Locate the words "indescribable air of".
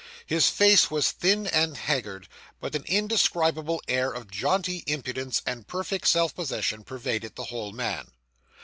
2.87-4.31